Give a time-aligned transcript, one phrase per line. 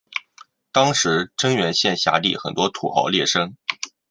[0.71, 3.53] 当时真源县辖地很多土豪劣绅。